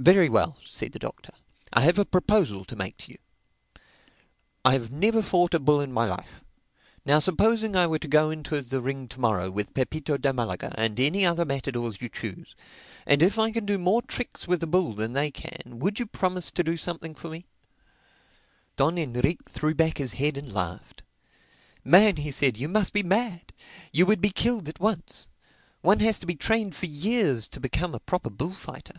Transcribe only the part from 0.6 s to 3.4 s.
said the Doctor, "I have a proposal to make to you.